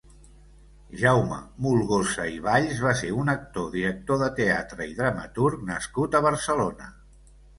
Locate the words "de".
4.23-4.29